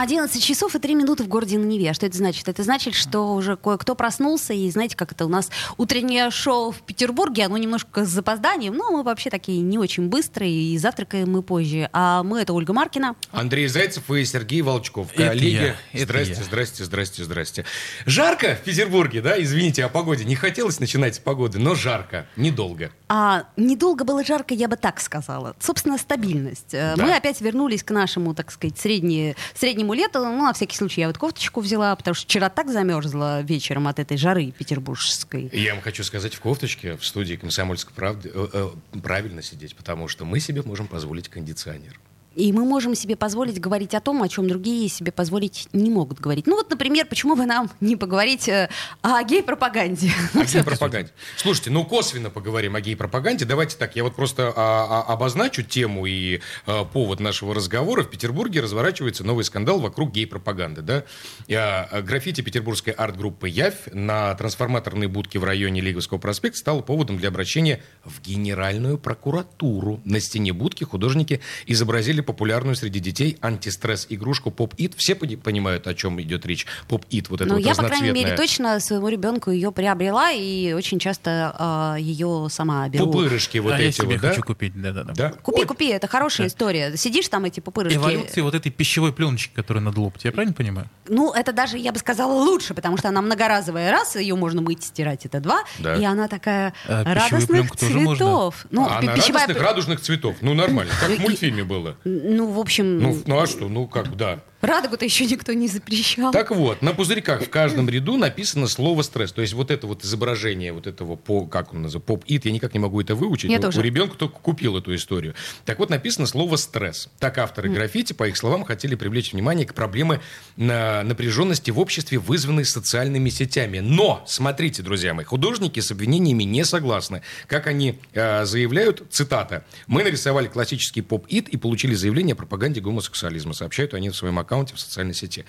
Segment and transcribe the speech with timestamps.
[0.00, 1.90] 11 часов и 3 минуты в городе на Неве.
[1.90, 2.48] А что это значит?
[2.48, 6.80] Это значит, что уже кое-кто проснулся, и знаете, как это у нас утреннее шоу в
[6.80, 11.42] Петербурге, оно немножко с запозданием, но мы вообще такие не очень быстрые, и завтракаем мы
[11.42, 11.90] позже.
[11.92, 13.14] А мы— это Ольга Маркина.
[13.30, 15.08] Андрей Зайцев и Сергей Волчков.
[15.12, 15.74] Это Коллеги.
[15.92, 16.44] это здрасте, я.
[16.44, 17.64] здрасте, здрасте, здрасте.
[18.06, 19.40] Жарко в Петербурге, да?
[19.42, 20.24] Извините о погоде.
[20.24, 22.26] Не хотелось начинать с погоды, но жарко.
[22.36, 22.90] Недолго.
[23.10, 25.54] А недолго было жарко, я бы так сказала.
[25.60, 26.72] Собственно, стабильность.
[26.72, 27.04] Э, Да.
[27.04, 30.20] Мы опять вернулись к нашему, так сказать, средне, среднему лету.
[30.20, 33.98] Ну, на всякий случай, я вот кофточку взяла, потому что вчера так замерзла вечером от
[33.98, 35.46] этой жары петербургской.
[35.46, 38.68] И Я вам хочу сказать, в кофточке в студии «Комсомольской правды» э, э,
[39.02, 41.98] правильно сидеть, потому что мы себе можем позволить кондиционер.
[42.36, 46.20] И мы можем себе позволить говорить о том, о чем другие себе позволить не могут
[46.20, 46.46] говорить.
[46.46, 48.68] Ну вот, например, почему бы нам не поговорить э,
[49.02, 50.12] о гей-пропаганде?
[50.34, 51.10] О гей-пропаганде.
[51.36, 53.44] Слушайте, ну косвенно поговорим о гей-пропаганде.
[53.44, 58.04] Давайте так, я вот просто а, а, обозначу тему и а, повод нашего разговора.
[58.04, 60.82] В Петербурге разворачивается новый скандал вокруг гей-пропаганды.
[60.82, 61.04] Да?
[61.52, 67.28] А, граффити петербургской арт-группы «Явь» на трансформаторной будке в районе Лиговского проспекта стало поводом для
[67.28, 70.00] обращения в Генеральную прокуратуру.
[70.04, 74.94] На стене будки художники изобразили популярную среди детей антистресс-игрушку «Поп-Ит».
[74.96, 76.66] Все пони- понимают, о чем идет речь.
[76.88, 80.72] «Поп-Ит», вот это Ну, вот я, по крайней мере, точно своему ребенку ее приобрела и
[80.72, 83.06] очень часто э, ее сама беру.
[83.06, 84.28] Пупырышки вот а я эти себе вот, да?
[84.30, 85.12] хочу купить, да-да-да.
[85.14, 85.30] Да?
[85.42, 86.96] Купи, Ой, купи, это хорошая история.
[86.96, 87.96] Сидишь там, эти пупырышки.
[87.96, 90.16] Эволюция вот этой пищевой пленочки, которая над лоб.
[90.22, 90.88] Я правильно понимаю?
[91.08, 93.90] Ну, это даже, я бы сказала, лучше, потому что она многоразовая.
[93.90, 95.62] Раз, ее можно мыть, стирать, это два.
[95.78, 95.96] Да.
[95.96, 98.16] И она такая А радостных пленку тоже можно?
[98.16, 98.66] цветов.
[98.70, 100.36] Ну, а она пищевая радостных, радужных цветов.
[100.40, 100.92] Ну, нормально.
[101.00, 101.96] Как в И- мультфильме было.
[102.10, 103.68] Ну, в общем, Ну, ну а что?
[103.68, 104.40] Ну, как, да.
[104.66, 106.32] Радугу-то еще никто не запрещал.
[106.32, 109.32] Так вот, на пузырьках в каждом ряду написано слово «стресс».
[109.32, 112.74] То есть вот это вот изображение вот этого, по, как он называется, поп-ит, я никак
[112.74, 113.50] не могу это выучить.
[113.50, 113.80] Я У- тоже.
[113.80, 115.34] У ребенка только купил эту историю.
[115.64, 117.08] Так вот, написано слово «стресс».
[117.18, 120.20] Так авторы граффити, по их словам, хотели привлечь внимание к проблеме
[120.56, 123.78] на напряженности в обществе, вызванной социальными сетями.
[123.78, 127.22] Но, смотрите, друзья мои, художники с обвинениями не согласны.
[127.46, 133.54] Как они э, заявляют, цитата, «Мы нарисовали классический поп-ит и получили заявление о пропаганде гомосексуализма»,
[133.54, 135.44] сообщают они в своем аккаунте в социальной сети.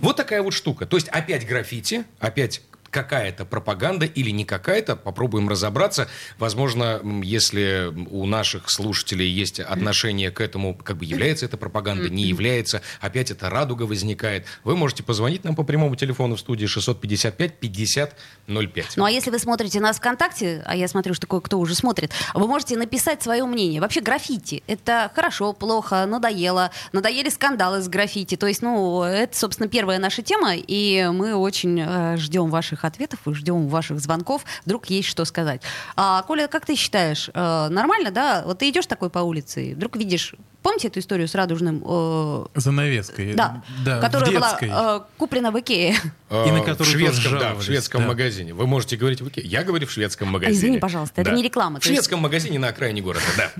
[0.00, 0.86] Вот такая вот штука.
[0.86, 2.62] То есть опять граффити, опять
[2.94, 6.06] какая-то пропаганда или не какая-то, попробуем разобраться.
[6.38, 12.22] Возможно, если у наших слушателей есть отношение к этому, как бы является это пропаганда, не
[12.22, 18.84] является, опять эта радуга возникает, вы можете позвонить нам по прямому телефону в студии 655-50-05.
[18.94, 22.46] Ну а если вы смотрите нас ВКонтакте, а я смотрю, что кое-кто уже смотрит, вы
[22.46, 23.80] можете написать свое мнение.
[23.80, 28.36] Вообще граффити— это хорошо, плохо, надоело, надоели скандалы с граффити.
[28.36, 33.20] То есть, ну, это, собственно, первая наша тема, и мы очень э, ждем ваших ответов
[33.26, 34.44] и ждем ваших звонков.
[34.64, 35.62] Вдруг есть что сказать.
[35.96, 38.42] А, Коля, как ты считаешь, э, нормально, да?
[38.46, 40.34] Вот ты идешь такой по улице, и вдруг видишь...
[40.62, 41.82] Помните эту историю с радужным...
[41.86, 43.34] э, Занавеской.
[43.34, 45.94] да, да которая была э, куплена в Икее.
[46.30, 48.08] И на Э, которую в шведском, тоже да, в шведском да.
[48.08, 48.54] магазине.
[48.54, 49.46] Вы можете говорить в Икее.
[49.46, 50.56] Я говорю в шведском магазине.
[50.56, 53.50] извини, пожалуйста, это не реклама, В есть- шведском магазине на окраине города, да.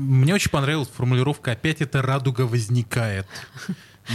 [0.00, 3.26] Мне очень понравилась формулировка «опять эта радуга возникает».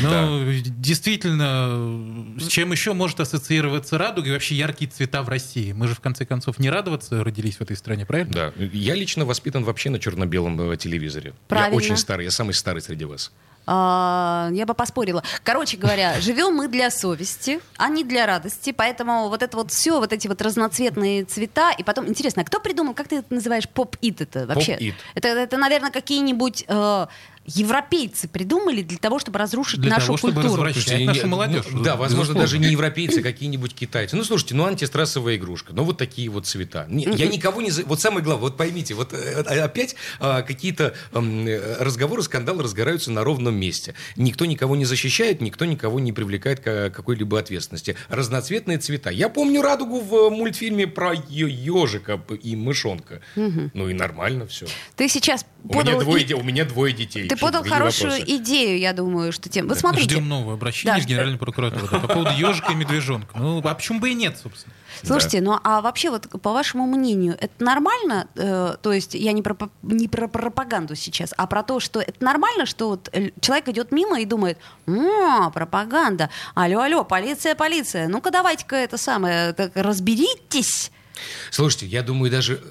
[0.01, 5.71] Ну, действительно, с чем еще может ассоциироваться радуга и вообще яркие цвета в России?
[5.71, 8.33] Мы же, в конце концов, не радоваться родились в этой стране, правильно?
[8.33, 8.53] Да.
[8.57, 11.33] Я лично воспитан вообще на черно-белом э, телевизоре.
[11.47, 11.73] Правильно.
[11.73, 13.31] Я очень старый, я самый старый среди вас.
[13.65, 15.23] А, я бы поспорила.
[15.43, 18.71] Короче говоря, живем мы для совести, а не для радости.
[18.71, 21.71] Поэтому вот это вот все, вот эти вот разноцветные цвета.
[21.71, 24.73] И потом, интересно, а кто придумал, как ты это называешь, поп-ит это вообще?
[24.73, 24.95] Поп-ит.
[25.15, 27.07] Это, это, наверное, какие-нибудь э,
[27.45, 30.55] европейцы придумали для того, чтобы разрушить Для нашу того, чтобы культуру.
[30.63, 31.65] развращать Слушайте, нашу не- молодежь.
[31.71, 34.15] ну, да, возможно, даже не европейцы, а какие-нибудь китайцы.
[34.15, 35.73] Ну, слушайте, ну, антистрессовая игрушка.
[35.73, 36.85] Ну, вот такие вот цвета.
[36.89, 37.69] Не- Я никого не...
[37.71, 43.11] за- Вот самое главное, вот поймите, вот э, опять а, какие-то э, разговоры, скандалы разгораются
[43.11, 43.93] на ровном месте.
[44.15, 47.95] Никто никого не защищает, никто никого не привлекает к какой-либо ответственности.
[48.09, 49.09] Разноцветные цвета.
[49.09, 53.21] Я помню радугу в мультфильме про ежика и мышонка.
[53.35, 54.67] Ну, и нормально все.
[54.95, 57.27] Ты сейчас У меня, подал, двое, и- у меня двое детей.
[57.27, 58.35] ты подал хорошую вопросы?
[58.37, 59.67] идею, я думаю, что тем.
[59.69, 60.15] Вот смотрите.
[60.15, 63.37] Ждем нового обращения Да, в Генеральную прокуратуру да, по поводу ежика и медвежонка.
[63.37, 64.73] Ну, а почему бы и нет, собственно?
[65.03, 68.27] Слушайте, ну а вообще вот по вашему мнению, это нормально?
[68.35, 72.23] Э, то есть я не про, не про пропаганду сейчас, а про то, что это
[72.23, 73.09] нормально, что вот
[73.39, 79.53] человек идет мимо и думает, о, пропаганда, алло, алло, полиция, полиция, ну-ка давайте-ка это самое,
[79.53, 80.91] так разберитесь.
[81.51, 82.61] Слушайте, я думаю, даже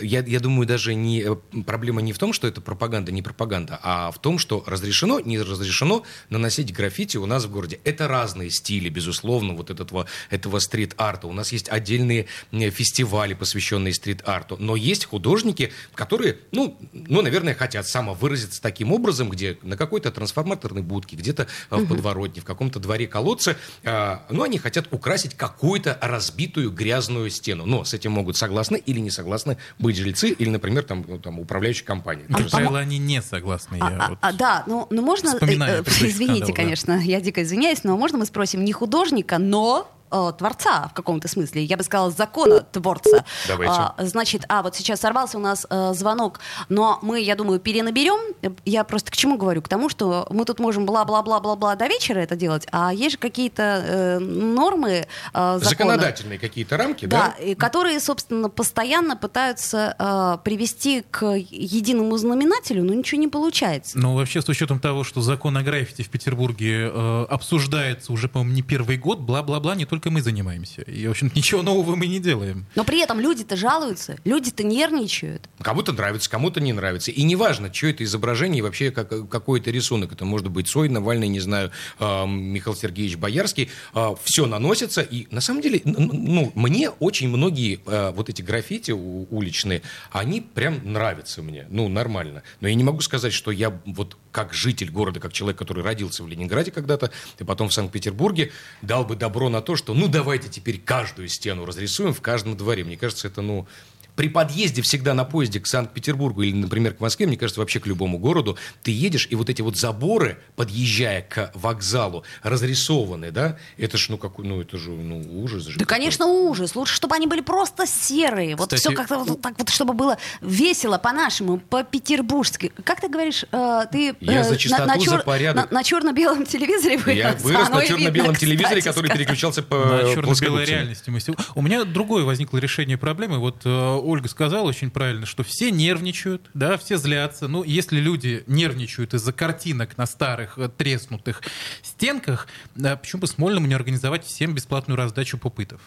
[0.00, 3.78] я, я думаю, даже не, э, проблема не в том, что это пропаганда, не пропаганда,
[3.82, 7.80] а в том, что разрешено, не разрешено наносить граффити у нас в городе.
[7.84, 11.26] Это разные стили, безусловно, вот этого, этого стрит-арта.
[11.26, 14.56] У нас есть отдельные э, фестивали, посвященные стрит-арту.
[14.58, 20.82] Но есть художники, которые, ну, ну, наверное, хотят самовыразиться таким образом, где на какой-то трансформаторной
[20.82, 21.80] будке, где-то угу.
[21.80, 27.66] в подворотне, в каком-то дворе колодца, э, ну, они хотят украсить какую-то разбитую грязную стену.
[27.66, 31.38] Но с этим могут согласны или не согласны быть жильцы или, например, там, ну, там
[31.38, 32.24] управляющая компания.
[32.28, 33.78] Как правило, они не согласны.
[33.80, 35.30] А, а, вот а, да, ну, ну можно...
[35.40, 37.02] Э, извините, скандал, конечно, да.
[37.02, 41.64] я дико извиняюсь, но можно мы спросим не художника, но э, творца в каком-то смысле,
[41.64, 43.24] я бы сказала, закона творца.
[43.48, 43.74] Давайте.
[43.74, 48.34] А, значит, а вот сейчас сорвался у нас э, звонок, но мы, я думаю, перенаберем.
[48.64, 49.62] Я просто к чему говорю?
[49.62, 53.62] К тому, что мы тут можем бла-бла-бла-бла-бла до вечера это делать, а есть же какие-то
[53.62, 57.34] э, нормы э, Законодательные какие-то рамки, да?
[57.38, 63.98] Да, и которые, собственно, постоянно пытаются э, привести к единому знаменателю, но ничего не получается.
[63.98, 68.54] Ну, вообще, с учетом того, что закон о граффити в Петербурге э, обсуждается уже, по-моему,
[68.54, 70.82] не первый год, бла-бла-бла, не только только мы занимаемся.
[70.82, 72.66] И, в общем ничего нового мы не делаем.
[72.74, 75.48] Но при этом люди-то жалуются, люди-то нервничают.
[75.60, 77.12] Кому-то нравится, кому-то не нравится.
[77.12, 80.12] И неважно, что это изображение и вообще как, какой это рисунок.
[80.12, 81.70] Это может быть Цой, Навальный, не знаю,
[82.00, 83.70] э, Михаил Сергеевич Боярский.
[83.94, 85.02] Э, все наносится.
[85.02, 90.80] И на самом деле, ну, мне очень многие э, вот эти граффити уличные, они прям
[90.92, 91.66] нравятся мне.
[91.70, 92.42] Ну, нормально.
[92.60, 96.24] Но я не могу сказать, что я вот как житель города, как человек, который родился
[96.24, 98.50] в Ленинграде когда-то, и потом в Санкт-Петербурге,
[98.80, 102.82] дал бы добро на то, что ну давайте теперь каждую стену разрисуем в каждом дворе.
[102.82, 103.68] Мне кажется, это ну
[104.16, 107.86] при подъезде всегда на поезде к Санкт-Петербургу или, например, к Москве, мне кажется, вообще к
[107.86, 113.96] любому городу, ты едешь, и вот эти вот заборы, подъезжая к вокзалу, разрисованы, да, это
[113.96, 115.78] ж, ну, какой, ну, это же, ну, ужас же.
[115.78, 116.76] Да, конечно, ужас.
[116.76, 118.56] Лучше, чтобы они были просто серые.
[118.56, 122.72] Вот все как-то вот так вот, чтобы было весело по-нашему, по-петербургски.
[122.84, 124.14] Как ты говоришь, э, ты...
[124.20, 125.10] Я э, за чистоту, на, на чер...
[125.10, 125.70] за порядок.
[125.70, 127.16] На, на черно-белом телевизоре вырос.
[127.16, 131.12] Я вырос на черно-белом телевизоре, который переключался по На черно-белой реальности.
[131.54, 133.38] У меня другое возникло решение проблемы.
[133.38, 137.48] Вот э, Ольга сказала очень правильно, что все нервничают, да, все злятся.
[137.48, 141.42] Ну, если люди нервничают из-за картинок на старых э, треснутых
[141.82, 145.80] стенках, да, почему бы Смольному не организовать всем бесплатную раздачу попытов?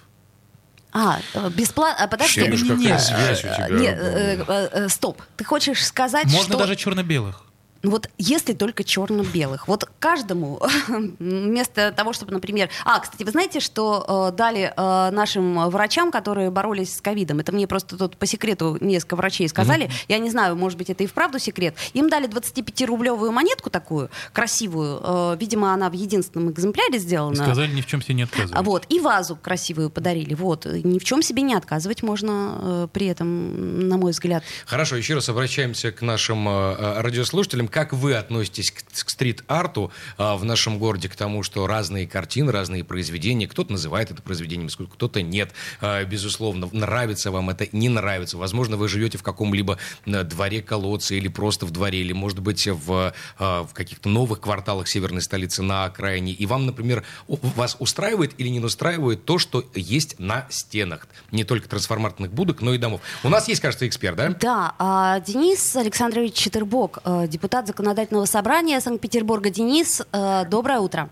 [0.91, 2.05] А, э, бесплатно.
[2.05, 2.41] А, подожди.
[2.41, 3.67] Нет, нет, связь у тебя.
[3.67, 5.21] Э, э, э, стоп.
[5.35, 6.53] Ты хочешь сказать, Можно что...
[6.53, 7.43] Можно даже черно-белых.
[7.85, 9.67] Ну вот если только черно-белых.
[9.67, 10.59] Вот каждому,
[11.19, 12.67] вместо того, чтобы, например...
[12.83, 17.41] А, кстати, вы знаете, что э, дали э, нашим врачам, которые боролись с ковидом?
[17.41, 19.85] Это мне просто тут по секрету несколько врачей сказали.
[19.85, 20.05] Mm-hmm.
[20.07, 21.75] Я не знаю, может быть, это и вправду секрет.
[21.93, 24.99] Им дали 25-рублевую монетку такую, красивую.
[25.03, 27.33] Э, видимо, она в единственном экземпляре сделана.
[27.33, 28.65] И сказали, ни в чем себе не отказывать.
[28.65, 28.85] Вот.
[28.89, 30.33] И вазу красивую подарили.
[30.33, 30.65] Вот.
[30.65, 34.43] Ни в чем себе не отказывать можно э, при этом, на мой взгляд.
[34.65, 39.91] Хорошо, еще раз обращаемся к нашим э, э радиослушателям как вы относитесь к, к стрит-арту
[40.17, 44.69] а, в нашем городе, к тому, что разные картины, разные произведения, кто-то называет это произведением
[44.69, 45.51] искусства, кто-то нет,
[45.81, 46.69] а, безусловно.
[46.71, 48.37] Нравится вам это, не нравится.
[48.37, 53.13] Возможно, вы живете в каком-либо дворе колодца или просто в дворе, или, может быть, в,
[53.39, 58.47] а, в каких-то новых кварталах северной столицы на окраине, и вам, например, вас устраивает или
[58.47, 61.09] не устраивает то, что есть на стенах.
[61.31, 63.01] Не только трансформаторных будок, но и домов.
[63.25, 64.29] У нас есть, кажется, эксперт, да?
[64.29, 65.19] Да.
[65.27, 70.01] Денис Александрович Четербок, э, депутат депутат Законодательного собрания Санкт-Петербурга Денис.
[70.11, 71.09] Э, доброе утро.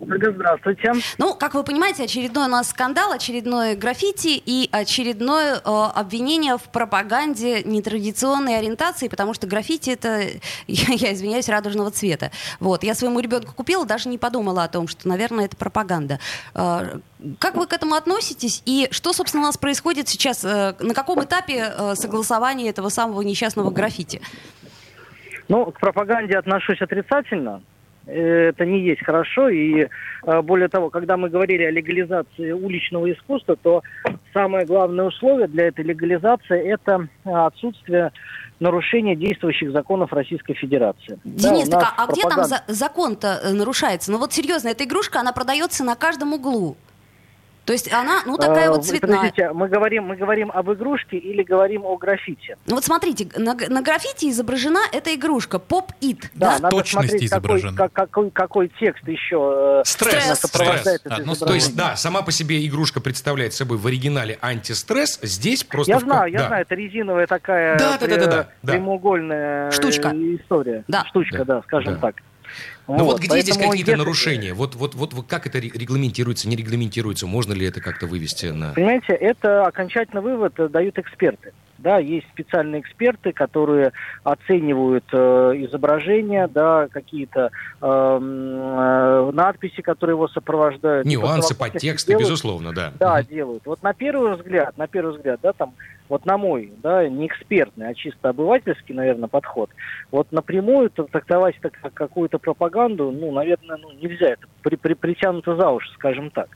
[0.00, 0.92] Здравствуйте.
[1.18, 6.62] Ну, как вы понимаете, очередной у нас скандал, очередное граффити и очередное э, обвинение в
[6.62, 10.20] пропаганде нетрадиционной ориентации, потому что граффити это,
[10.66, 12.30] я, я извиняюсь, радужного цвета.
[12.60, 16.20] Вот, я своему ребенку купила, даже не подумала о том, что, наверное, это пропаганда.
[16.54, 16.98] Э,
[17.40, 20.44] как вы к этому относитесь и что, собственно, у нас происходит сейчас?
[20.44, 24.22] Э, на каком этапе э, согласования этого самого несчастного граффити?
[25.48, 27.62] Ну, к пропаганде отношусь отрицательно.
[28.06, 29.50] Это не есть хорошо.
[29.50, 29.86] И
[30.24, 33.82] э, более того, когда мы говорили о легализации уличного искусства, то
[34.32, 38.12] самое главное условие для этой легализации– это отсутствие
[38.60, 41.18] нарушения действующих законов Российской Федерации.
[41.24, 44.10] Денис, да, так, а, а где там за- закон-то э, нарушается?
[44.10, 46.76] Ну вот серьезно, эта игрушка, она продается на каждом углу.
[47.68, 49.16] То есть она, ну, такая а, вот цветная.
[49.16, 52.56] Подождите, мы говорим, мы говорим об игрушке или говорим о граффити?
[52.66, 56.30] Ну вот смотрите, на, на граффити изображена эта игрушка, поп-ит.
[56.32, 56.62] Да, да?
[56.62, 57.76] надо Точности смотреть, изображен.
[57.76, 60.38] Какой, какой, какой текст еще э, стресс.
[60.38, 61.02] стресс.
[61.10, 65.62] А, ну, то есть, да, сама по себе игрушка представляет собой в оригинале антистресс, здесь
[65.62, 65.92] просто...
[65.92, 66.04] Я в...
[66.04, 66.46] знаю, я да.
[66.46, 70.08] знаю, это резиновая такая да, да, да, да, да, прямоугольная Штучка.
[70.14, 70.84] история.
[70.88, 71.04] Да.
[71.04, 72.00] Штучка, да, да скажем да.
[72.00, 72.14] так.
[72.88, 73.94] Ну вот, вот где здесь какие-то если...
[73.94, 74.54] нарушения?
[74.54, 77.26] Вот, вот, вот, вот как это регламентируется, не регламентируется?
[77.26, 78.72] Можно ли это как-то вывести на...
[78.72, 81.52] Понимаете, это окончательный вывод дают эксперты.
[81.78, 83.92] Да, есть специальные эксперты, которые
[84.24, 85.18] оценивают э,
[85.58, 91.06] изображения, да, какие-то э, э, надписи, которые его сопровождают.
[91.06, 92.92] Нюансы, подтексты, делают, безусловно, да.
[92.98, 93.28] Да, угу.
[93.28, 93.62] делают.
[93.64, 95.74] Вот на первый взгляд, на первый взгляд, да, там,
[96.08, 99.70] вот на мой, да, не экспертный, а чисто обывательский, наверное, подход,
[100.10, 105.56] вот напрямую трактовать это как какую-то пропаганду, ну, наверное, ну, нельзя, это при, при, притянуто
[105.56, 106.48] за уши, скажем так.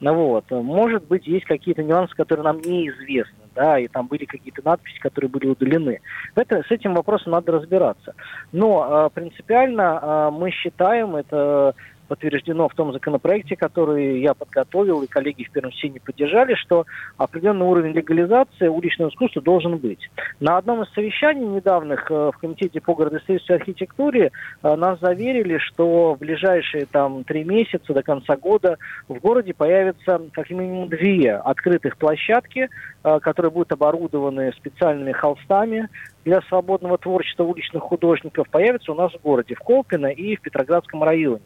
[0.00, 4.62] Ну вот, может быть, есть какие-то нюансы, которые нам неизвестны да, и там были какие-то
[4.64, 6.00] надписи, которые были удалены.
[6.36, 8.14] Это, с этим вопросом надо разбираться.
[8.52, 11.74] Но э, принципиально э, мы считаем, это
[12.08, 16.86] подтверждено в том законопроекте, который я подготовил, и коллеги в первом чтении поддержали, что
[17.16, 20.10] определенный уровень легализации уличного искусства должен быть.
[20.40, 25.58] На одном из совещаний недавних э, в Комитете по градостроительству и архитектуре э, нас заверили,
[25.58, 31.34] что в ближайшие там три месяца до конца года в городе появится как минимум две
[31.34, 32.68] открытых площадки,
[33.04, 35.88] э, которые будут оборудованы специальными холстами
[36.24, 41.02] для свободного творчества уличных художников, появятся у нас в городе, в Колпино и в Петроградском
[41.02, 41.40] районе.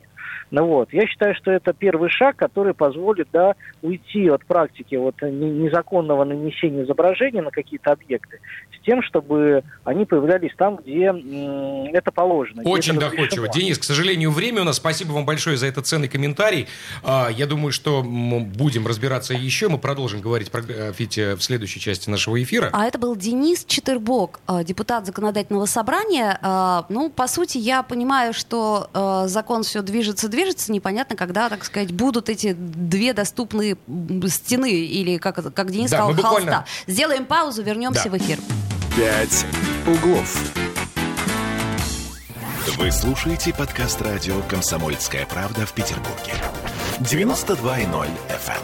[0.51, 5.21] Ну вот, я считаю, что это первый шаг, который позволит, да, уйти от практики вот
[5.23, 8.41] незаконного нанесения изображений на какие-то объекты
[8.77, 11.13] с тем, чтобы они появлялись там, где
[11.93, 12.63] это положено.
[12.65, 13.49] Очень это доходчиво.
[13.49, 14.77] Денис, к сожалению, время у нас.
[14.77, 16.67] Спасибо вам большое за этот ценный комментарий.
[17.03, 19.69] А, я думаю, что мы будем разбираться еще.
[19.69, 22.71] Мы продолжим говорить про граффити в следующей части нашего эфира.
[22.73, 26.39] А это был Денис Четырбок, а, депутат законодательного собрания.
[26.43, 28.89] А, ну, по сути, я понимаю, что
[29.27, 33.77] закон все движется, движется движется, непонятно, когда, так сказать, будут эти две доступные
[34.29, 36.53] стены, или, как, как Денис да, сказал, буквально...
[36.53, 36.65] холста.
[36.87, 38.11] Сделаем паузу, вернемся да.
[38.11, 38.39] в эфир.
[38.97, 39.47] «Пять
[39.87, 40.53] углов».
[42.77, 46.33] Вы слушаете подкаст радио «Комсомольская правда» в Петербурге.
[47.01, 48.63] 92.0 FM.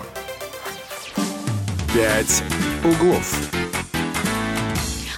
[1.95, 2.43] «Пять
[2.85, 3.68] углов».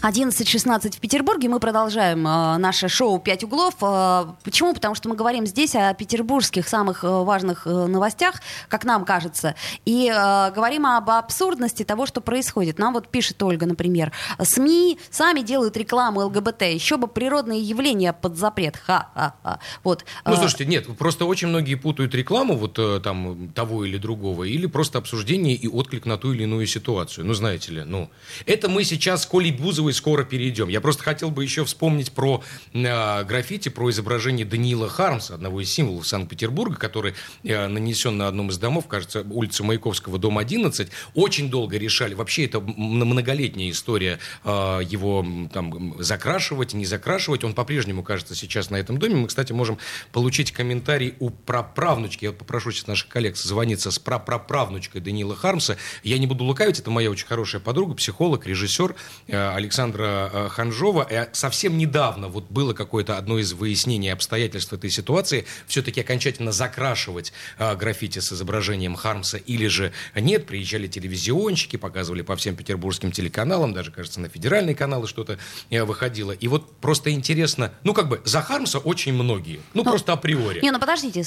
[0.03, 1.51] 11.16 в Петербурге.
[1.51, 3.75] Мы продолжаем э, наше шоу «Пять углов».
[3.83, 4.73] Э, почему?
[4.73, 8.37] Потому что мы говорим здесь о петербургских самых э, важных э, новостях,
[8.69, 9.55] как нам кажется,
[9.85, 12.79] и э, говорим об абсурдности того, что происходит.
[12.79, 18.39] Нам вот пишет Ольга, например, СМИ сами делают рекламу ЛГБТ, еще бы природные явления под
[18.39, 18.79] запрет.
[18.79, 19.61] Ха-ха-ха.
[19.85, 20.07] Вот.
[20.25, 24.45] Ну, э, слушайте, нет, просто очень многие путают рекламу вот э, там того или другого,
[24.45, 27.27] или просто обсуждение и отклик на ту или иную ситуацию.
[27.27, 28.09] Ну, знаете ли, ну,
[28.47, 30.69] это мы сейчас с Колей Бузовой и скоро перейдем.
[30.69, 32.43] Я просто хотел бы еще вспомнить про
[32.73, 38.51] э, граффити, про изображение Даниила Хармса, одного из символов Санкт-Петербурга, который э, нанесен на одном
[38.51, 40.89] из домов, кажется, улица Маяковского, дом 11.
[41.15, 42.15] Очень долго решали.
[42.15, 47.45] Вообще это многолетняя история э, его там закрашивать, не закрашивать.
[47.45, 49.17] Он по-прежнему, кажется, сейчас на этом доме.
[49.17, 49.79] Мы, кстати, можем
[50.13, 52.25] получить комментарий у праправнучки.
[52.27, 55.77] Я попрошу сейчас наших коллег созвониться с праправнучкой Даниила Хармса.
[56.03, 58.95] Я не буду лукавить, это моя очень хорошая подруга, психолог, режиссер
[59.27, 61.07] э, Александр Александра э, Ханжова.
[61.09, 65.47] Э, совсем недавно вот было какое-то одно из выяснений обстоятельств этой ситуации.
[65.67, 70.45] Все-таки окончательно закрашивать э, граффити с изображением Хармса или же нет.
[70.47, 75.39] Приезжали телевизионщики, показывали по всем петербургским телеканалам, даже, кажется, на федеральные каналы что-то
[75.71, 76.33] выходило.
[76.33, 80.61] И вот просто интересно, ну как бы за Хармса очень многие, ну Но, просто априори.
[80.61, 81.25] Не, ну подождите,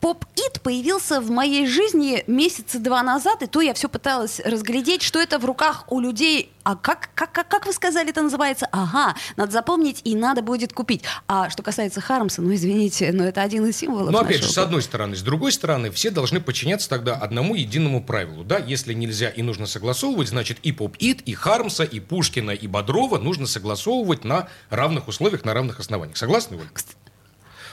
[0.00, 5.20] поп-ит появился в моей жизни месяца два назад, и то я все пыталась разглядеть, что
[5.20, 8.68] это в руках у людей а как, как, как, как вы сказали, это называется?
[8.72, 11.02] Ага, надо запомнить и надо будет купить.
[11.28, 14.10] А что касается Хармса, ну извините, но это один из символов.
[14.10, 15.16] Ну опять же, с одной стороны.
[15.16, 18.44] С другой стороны, все должны подчиняться тогда одному единому правилу.
[18.44, 18.58] Да?
[18.58, 23.46] Если нельзя и нужно согласовывать, значит и Поп-Ит, и Хармса, и Пушкина, и Бодрова нужно
[23.46, 26.16] согласовывать на равных условиях, на равных основаниях.
[26.16, 26.64] Согласны вы?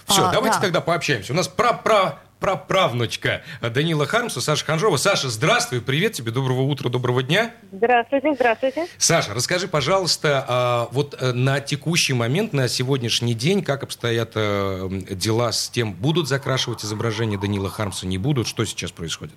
[0.10, 0.62] Все, а, давайте да.
[0.62, 1.34] тогда пообщаемся.
[1.34, 4.98] У нас про, про праправнучка Данила Хармса, Саша Ханжова.
[4.98, 7.52] Саша, здравствуй, привет тебе, доброго утра, доброго дня.
[7.72, 8.88] Здравствуйте, здравствуйте.
[8.98, 14.90] Саша, расскажи, пожалуйста, а, вот э, на текущий момент, на сегодняшний день, как обстоят э,
[15.12, 19.36] дела с тем, будут закрашивать изображение Данила Хармса, не будут, что сейчас происходит?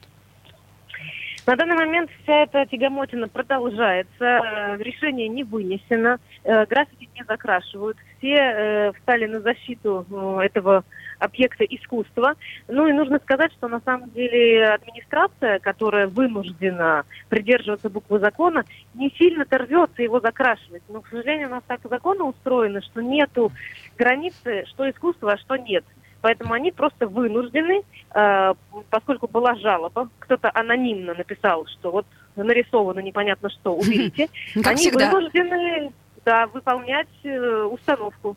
[1.44, 8.92] На данный момент вся эта тягомотина продолжается, э, решение не вынесено, графики не закрашивают, все
[8.96, 10.06] встали на защиту
[10.40, 10.84] этого
[11.18, 12.34] объекта искусства.
[12.68, 19.10] Ну и нужно сказать, что на самом деле администрация, которая вынуждена придерживаться буквы закона, не
[19.10, 20.82] сильно торвется его закрашивать.
[20.88, 23.52] Но, к сожалению, у нас так законы устроены, что нету
[23.96, 25.84] границы, что искусство, а что нет.
[26.22, 27.82] Поэтому они просто вынуждены,
[28.14, 28.54] э,
[28.90, 34.28] поскольку была жалоба, кто-то анонимно написал, что вот нарисовано непонятно что, уберите.
[34.64, 35.92] Они вынуждены
[36.24, 38.36] да, выполнять э, установку.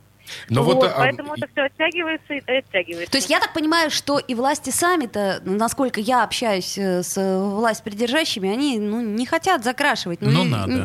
[0.50, 3.12] Но вот, вот, а, поэтому это все оттягивается и оттягивается.
[3.12, 7.84] То есть я так понимаю, что и власти сами-то, насколько я общаюсь э, с власть
[7.84, 10.22] придержащими, они ну, не хотят закрашивать.
[10.22, 10.84] Ну, Но и- надо.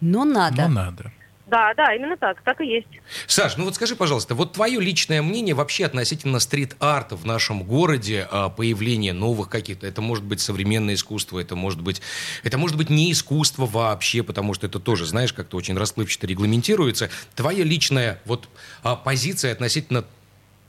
[0.00, 0.62] Но надо.
[0.66, 1.12] Ну, надо.
[1.50, 2.86] Да, да, именно так, так и есть.
[3.26, 8.28] Саш, ну вот скажи, пожалуйста, вот твое личное мнение вообще относительно стрит-арта в нашем городе,
[8.30, 12.02] а, появление новых каких-то, это может быть современное искусство, это может быть,
[12.44, 17.10] это может быть не искусство вообще, потому что это тоже, знаешь, как-то очень расплывчато регламентируется.
[17.34, 18.48] Твоя личная вот
[18.84, 20.04] а, позиция относительно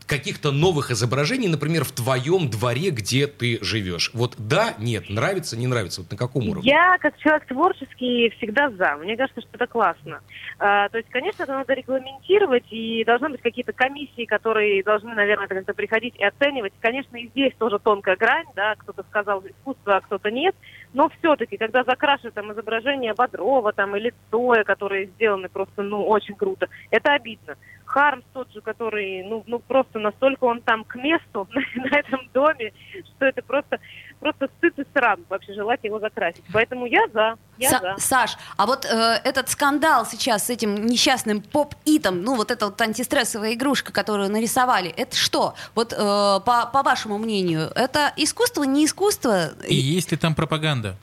[0.06, 4.12] каких-то новых изображений, например, в твоем дворе, где ты живешь.
[4.14, 6.70] Вот да, нет, нравится, не нравится, вот на каком уровне?
[6.70, 8.98] Я, как человек творческий, всегда за.
[8.98, 10.22] Мне кажется, что это классно.
[10.60, 15.48] А, то есть, конечно, это надо регламентировать, и должны быть какие-то комиссии, которые должны, наверное,
[15.48, 16.74] как-то приходить и оценивать.
[16.80, 20.56] Конечно, и здесь тоже тонкая грань, да, кто-то сказал искусство, а кто-то нет.
[20.94, 26.36] Но все-таки, когда закрашивают там изображение Бодрова там, или Цоя, которые сделаны просто, ну, очень
[26.36, 27.56] круто, это обидно.
[27.92, 32.30] Хармс тот же, который, ну, ну просто настолько он там к месту на, на этом
[32.34, 33.80] доме, что это просто,
[34.20, 36.44] просто стыд и срам вообще желать его закрасить.
[36.54, 37.96] Поэтому я за, я Са- за.
[37.98, 42.80] Саш, а вот э, этот скандал сейчас с этим несчастным поп-итом, ну вот эта вот
[42.80, 45.56] антистрессовая игрушка, которую нарисовали, это что?
[45.76, 49.50] Вот э, по, по вашему мнению, это искусство, не искусство?
[49.68, 50.96] И есть ли там пропаганда?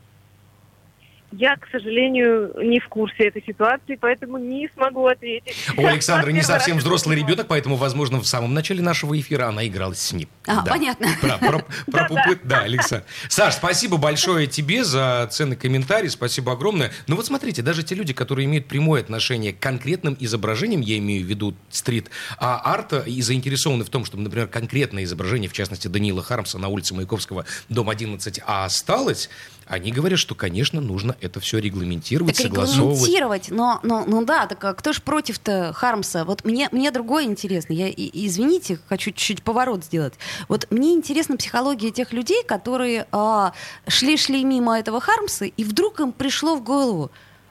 [1.33, 5.55] Я, к сожалению, не в курсе этой ситуации, поэтому не смогу ответить.
[5.77, 10.01] У Александры не совсем взрослый ребенок, поэтому, возможно, в самом начале нашего эфира она игралась
[10.01, 10.29] с ним.
[10.47, 11.09] А, понятно.
[11.21, 13.05] Про, про- про пупы- да, Александр.
[13.29, 16.93] Саш, спасибо большое тебе за ценный комментарий, спасибо огромное.
[17.07, 21.25] Ну вот смотрите, даже те люди, которые имеют прямое отношение к конкретным изображениям, я имею
[21.25, 25.89] в виду стрит, а арта и заинтересованы в том, чтобы, например, конкретное изображение, в частности,
[25.89, 29.29] Даниила Хармса на улице Маяковского, дом 11, а осталось,
[29.69, 32.97] они говорят, что, конечно, нужно это все регламентировать, Так согласовывать.
[32.99, 36.25] регламентировать, но, но, ну да, так а кто ж против-то Хармса?
[36.25, 37.73] Вот мне, мне другое интересно.
[37.73, 40.15] Я, и- извините, хочу чуть-чуть поворот сделать.
[40.49, 43.53] Вот мне интересна психология тех людей, которые а,
[43.87, 47.11] шли-шли мимо этого Хармса, и вдруг им пришло в голову,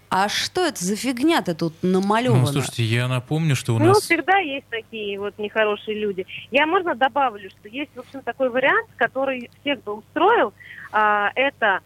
[0.09, 2.41] а что это за фигня-то тут намалевана?
[2.41, 4.03] Ну, слушайте, я напомню, что у Ну, нас...
[4.03, 6.25] всегда есть такие вот нехорошие люди.
[6.49, 10.53] Я, можно, добавлю, что есть, в общем, такой вариант, который всех бы устроил.
[10.93, 11.81] А, это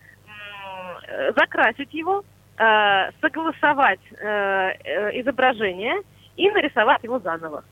[1.36, 2.24] закрасить его,
[2.58, 6.02] э, согласовать э, э, изображение
[6.38, 7.63] и нарисовать его заново.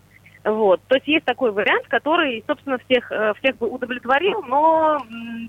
[0.46, 0.82] Вот.
[0.88, 4.98] То есть есть такой вариант, который, собственно, всех, э, всех бы удовлетворил, но,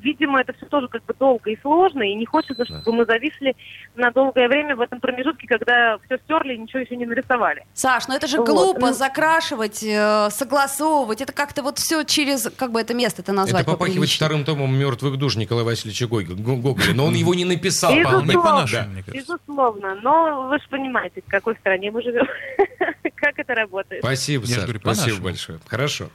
[0.02, 3.54] видимо, это все тоже как бы долго и сложно, и не хочется, чтобы мы зависли
[3.94, 7.64] на долгое время в этом промежутке, когда все стерли и ничего еще не нарисовали.
[7.72, 11.20] Саш, ну это же Вот, глупо ну- закрашивать, э, согласовывать.
[11.20, 15.16] Это как-то вот все через, как бы это место-то назвать Это попахивает вторым томом мертвых
[15.18, 16.94] душ Николая Васильевича Гоголя.
[16.94, 17.92] Но он его не написал.
[17.94, 18.32] Безусловно.
[18.32, 18.60] по- Вполне по Да.
[18.62, 19.32] нашему, мне кажется.
[19.34, 22.26] Безусловно, но вы же понимаете, в какой стране мы живем,
[23.20, 24.02] как это работает.
[24.02, 25.60] Спасибо, Я же Саш, говорю, спасибо большое.
[25.66, 26.10] Хорошо.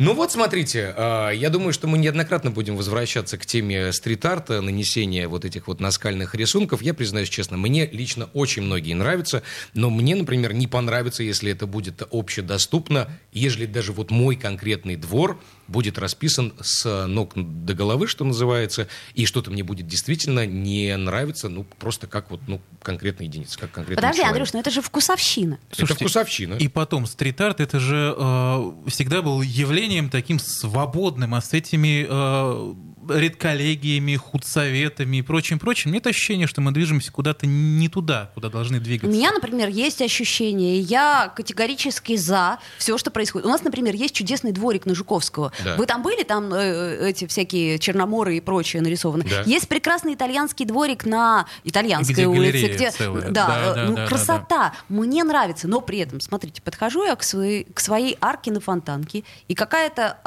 [0.00, 5.28] Ну вот, смотрите, а, я думаю, что мы неоднократно будем возвращаться к теме стрит-арта, нанесения
[5.28, 6.80] вот этих вот наскальных рисунков.
[6.80, 9.42] Я признаюсь честно, мне лично очень многие нравятся,
[9.74, 15.38] но мне, например, не понравится, если это будет общедоступно, ежели даже вот мой конкретный двор
[15.68, 21.50] будет расписан с ног до головы, что называется, и что-то мне будет действительно не нравиться,
[21.50, 24.32] ну, просто как вот, ну, конкретная единица, как конкретный Подожди, человек.
[24.32, 25.58] Андрюш, ну это же вкусовщина.
[25.68, 26.54] Это Слушайте, вкусовщина.
[26.54, 29.42] И потом, стрит-арт это же э, всегда был
[29.90, 32.74] явлением таким свободным, а с этими э,
[33.08, 38.80] редколлегиями, худсоветами и прочим-прочим, нет ощущения, что мы движемся куда-то не туда, куда должны У
[38.80, 39.16] двигаться.
[39.16, 43.46] меня, например, есть ощущение, я категорически за все, что происходит.
[43.46, 45.52] У нас, например, есть чудесный дворик на Жуковского.
[45.64, 45.76] Да.
[45.76, 49.24] Вы там были, там э, эти всякие черноморы и прочее нарисованы.
[49.24, 49.42] Да.
[49.46, 53.30] Есть прекрасный итальянский дворик на итальянской Где улице, где целая.
[53.30, 54.72] да, Да, э, да, ну, да, да, красота.
[54.88, 59.24] Мне нравится, но при этом, смотрите, подхожу я к своей, к своей арке на фонтанке,
[59.48, 60.18] и какая-то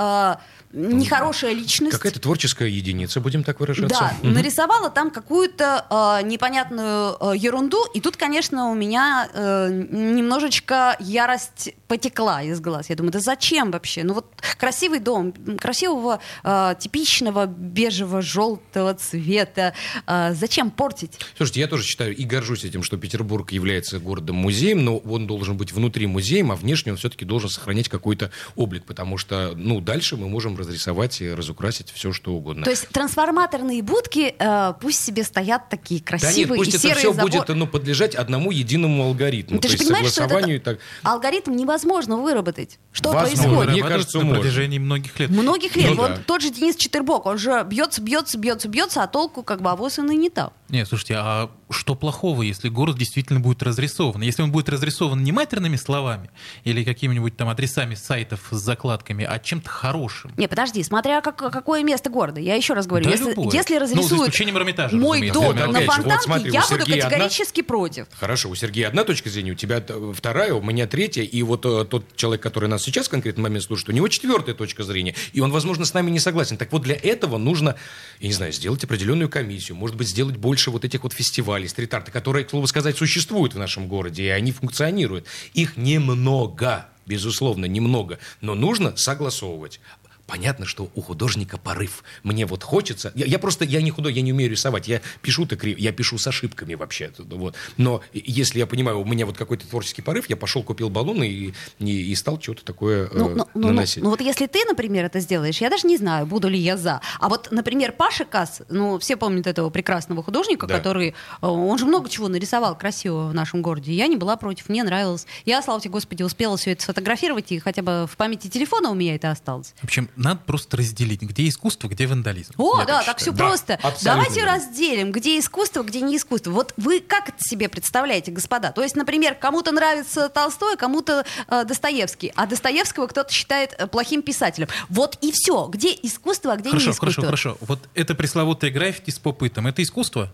[0.73, 1.95] э, нехорошая личность.
[1.95, 3.99] Какая-то творческая единица, будем так выражаться.
[3.99, 4.33] Да, Мгм.
[4.33, 11.73] нарисовала там какую-то э, непонятную э, ерунду, и тут, конечно, у меня э, немножечко ярость
[11.87, 12.89] потекла из глаз.
[12.89, 14.03] Я думаю, да зачем вообще?
[14.03, 14.25] Ну вот
[14.57, 19.73] красивый дом, красивого, э, типичного бежево-желтого цвета,
[20.07, 21.19] э, зачем портить?
[21.37, 25.71] Слушайте, я тоже считаю и горжусь этим, что Петербург является городом-музеем, но он должен быть
[25.71, 30.27] внутри музеем, а внешне он все-таки должен сохранять какой-то облик, потому что, ну, дальше мы
[30.29, 32.52] можем разрисовать и разукрасить все, что угодно.
[32.61, 36.79] То есть трансформаторные будки э, пусть себе стоят такие да нет, красивые пусть и это
[36.81, 37.31] серые все заборы.
[37.31, 40.71] будет ну, подлежать одному единому алгоритму, Ну, ты то же есть понимаешь, что согласованию это
[40.71, 40.83] и так.
[41.03, 42.79] алгоритм невозможно выработать.
[42.91, 43.43] Что Возможно.
[43.43, 43.71] происходит?
[43.71, 45.29] Мне кажется, на протяжении многих лет.
[45.29, 45.91] Многих лет.
[45.91, 46.21] Ну вот да.
[46.25, 49.97] тот же Денис Четырбок, он же бьется, бьется, бьется, бьется, а толку как бы авось
[49.99, 50.53] он и не дал.
[50.73, 54.23] Не, слушайте, а что плохого, если город действительно будет разрисован?
[54.23, 56.31] Если он будет разрисован не матерными словами
[56.63, 60.33] или какими-нибудь там адресами сайтов с закладками, а чем-то хорошим?
[60.35, 62.39] Не, подожди, смотря как, какое место города.
[62.41, 63.51] Я еще раз говорю, Да если, любое.
[63.53, 66.69] если Ну, за разрисуют исключением Эрмитажа, мой дом на же, вот Фонтанке, смотри, я буду
[66.79, 68.07] Сергея одна- категорически против.
[68.19, 69.79] Хорошо, у Сергея одна точка зрения, у тебя
[70.15, 73.63] вторая, у меня третья, и вот э, тот человек, который нас сейчас в конкретный момент
[73.63, 76.57] слушает, у него четвертая точка зрения, и он, возможно, с нами не согласен.
[76.57, 77.75] Так вот, для этого нужно,
[78.19, 82.11] я не знаю, сделать определенную комиссию, может быть, сделать больше вот этих вот фестивалей, стрит-арта,
[82.11, 85.25] которые, к слову сказать, существуют в нашем городе, и они функционируют.
[85.53, 89.79] Их немного, безусловно, немного, но нужно согласовывать.
[90.25, 92.03] Понятно, что у художника порыв.
[92.23, 93.11] Мне вот хочется...
[93.13, 94.87] Я, я просто, я не худой, я не умею рисовать.
[94.87, 97.11] Я пишу-то крив, я пишу с ошибками вообще.
[97.17, 97.55] Вот.
[97.77, 101.53] Но если я понимаю, у меня вот какой-то творческий порыв, я пошел, купил баллоны и,
[101.79, 104.01] и, и стал что-то такое э, Ну, ну, ну, ну, наносить.
[104.01, 107.01] ну вот если ты, например, это сделаешь, я даже не знаю, буду ли я за.
[107.19, 110.77] А вот, например, Паша Касс, ну, все помнят этого прекрасного художника, Да.
[110.77, 111.13] который, э,
[111.45, 113.91] он же много чего нарисовал красивого в нашем городе.
[113.93, 115.27] Я не была против, мне нравилось.
[115.45, 118.95] Я, слава тебе, Господи, успела все это сфотографировать, и хотя бы в памяти телефона у
[118.95, 119.73] меня это осталось.
[119.81, 122.53] В общем, надо просто разделить, где искусство, где вандализм.
[122.57, 123.31] О, Я да, так так все.
[123.31, 123.79] Да, просто.
[124.03, 124.53] Давайте верно.
[124.53, 126.51] разделим, где искусство, где не искусство.
[126.51, 128.71] Вот вы как это себе представляете, господа?
[128.71, 134.21] То есть, например, кому-то нравится Толстой, кому-то э, Достоевский, а Достоевского кто-то считает э, плохим
[134.21, 134.67] писателем.
[134.89, 135.67] Вот и все.
[135.67, 137.23] Где искусство, а где Хорошо, не искусство?
[137.23, 137.65] хорошо, хорошо.
[137.67, 140.31] Вот это пресловутое граффити с попытом, это искусство?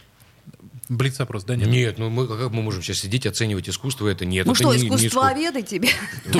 [0.89, 1.55] Блиц-опрос, да?
[1.55, 1.67] Нет?
[1.67, 4.45] Нет, ну мы, как мы можем сейчас сидеть, оценивать искусство, это нет.
[4.45, 5.89] Ну это что, не- не искусствоведы тебе?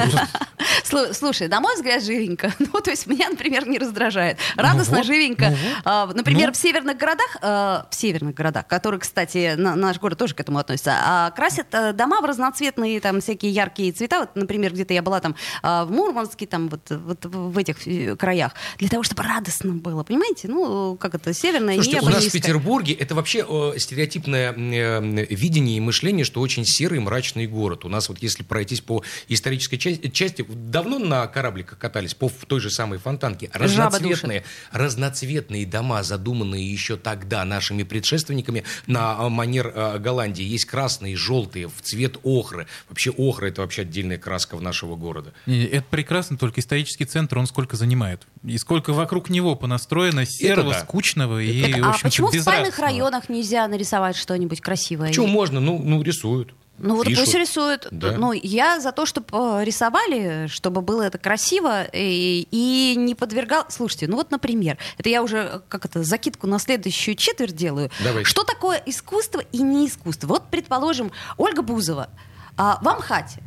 [0.84, 2.54] Слу- Слушай, на мой взгляд, живенько.
[2.60, 4.38] Ну, то есть меня, например, не раздражает.
[4.56, 5.50] Радостно, вот, живенько.
[5.52, 5.56] ну.
[5.86, 6.54] А, Например, Ну.
[6.54, 7.48] в северных городах, э,
[7.90, 11.94] в северных городах, которые, кстати, на- наш город тоже к этому относится, а, красят э,
[11.94, 14.22] дома в разноцветные, там, всякие яркие цвета.
[14.22, 18.16] Вот, например, где-то я была там а, в Мурманске, там, вот, вот в этих э,
[18.16, 20.48] краях, для того, чтобы радостно было, понимаете?
[20.48, 22.32] Ну, как это, северное Слушайте, небо у нас в.
[22.32, 23.46] Петербурге это вообще
[23.78, 27.86] стереотипное э, видение и мышление, что очень серый, мрачный город.
[27.86, 32.46] У нас вот если пройтись по исторической части, части давно на корабликах катались, по в
[32.46, 39.72] той же самой фонтанке, разноцветные, разноцветные дома, задуманные еще тогда нашими предшественниками на э, манер
[39.74, 40.44] э, Голландии.
[40.44, 42.68] Есть красные, желтые, в цвет охры.
[42.90, 45.34] Вообще охра это вообще отдельная краска в нашего города.
[45.46, 48.28] Это прекрасно, только исторический центр, он сколько занимает?
[48.44, 50.80] И сколько вокруг него понастроено серого, да.
[50.80, 55.12] скучного и, Так, в а общем-то, почему в спальных районах нельзя нарисовать что-нибудь красивое?
[55.12, 55.60] Чего можно?
[55.60, 56.54] Ну, ну рисуют.
[56.82, 57.26] Ну вот пишут.
[57.26, 57.88] пусть рисуют.
[57.92, 58.14] Да.
[58.14, 63.66] Ну, я за то, чтобы рисовали, чтобы было это красиво и, и не подвергал...
[63.70, 67.92] Слушайте, ну вот, например, это я уже, э, как это, закидку на следующую четверть делаю.
[68.02, 68.30] Давайте.
[68.30, 70.28] Что такое искусство и не искусство?
[70.28, 72.10] Вот, предположим, Ольга Бузова
[72.56, 73.42] а, в Амхате.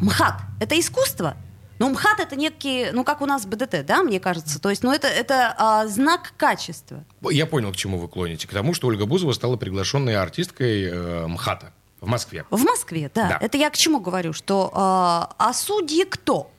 [0.00, 1.36] МХАТ— это искусство?
[1.78, 4.60] Ну, МХАТ— это некий, ну, как у нас БДТ, да, мне кажется?
[4.60, 7.04] То есть, ну, это, это а, знак качества.
[7.22, 8.46] Я понял, к чему вы клоните.
[8.46, 12.44] К тому, что Ольга Бузова стала приглашенной артисткой э, МХАТа в Москве.
[12.50, 13.28] В Москве, да.
[13.28, 13.38] Да.
[13.40, 14.32] Это я к чему говорю?
[14.32, 16.50] Что а, а судьи кто?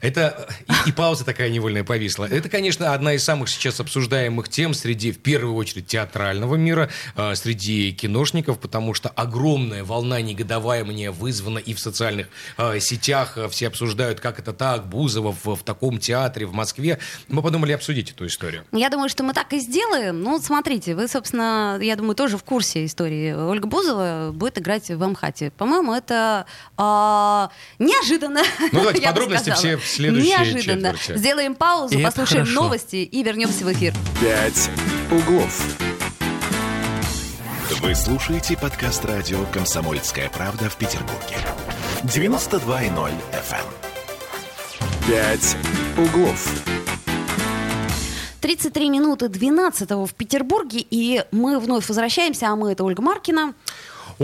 [0.00, 0.48] Это
[0.86, 2.24] и, и пауза такая невольная повисла.
[2.24, 7.34] Это, конечно, одна из самых сейчас обсуждаемых тем среди, в первую очередь, театрального мира, э,
[7.34, 13.36] среди киношников, потому что огромная волна негодования вызвана и в социальных э, сетях.
[13.36, 16.98] Э, Все обсуждают, как это так, Бузова в, в таком театре в Москве.
[17.28, 18.64] Мы подумали обсудить эту историю.
[18.72, 20.22] Я думаю, что мы так и сделаем.
[20.22, 23.32] Ну, смотрите, вы, собственно, я думаю, тоже в курсе истории.
[23.32, 25.50] Ольга Бузова будет играть в Амхате.
[25.52, 28.42] По-моему, это а, неожиданно.
[28.72, 29.50] Ну, давайте подробности.
[29.62, 30.92] Все в Неожиданно.
[30.94, 31.18] четверти.
[31.18, 32.62] Сделаем паузу, И послушаем хорошо.
[32.62, 33.94] новости и вернемся в эфир.
[34.20, 34.70] «Пять
[35.10, 35.62] углов».
[37.80, 41.36] Вы слушаете подкаст радио «Комсомольская правда» в Петербурге.
[42.04, 43.64] 92.0 FM.
[45.08, 45.56] «Пять
[45.96, 46.48] углов».
[48.40, 53.54] 33 минуты 12 в Петербурге, и мы вновь возвращаемся, а мы это Ольга Маркина.